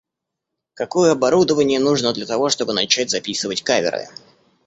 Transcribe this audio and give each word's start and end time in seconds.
Какое 0.73 1.11
оборудование 1.11 1.79
нужно 1.79 2.11
для 2.11 2.25
того, 2.25 2.49
чтобы 2.49 2.73
начать 2.73 3.11
записывать 3.11 3.61
каверы? 3.61 4.07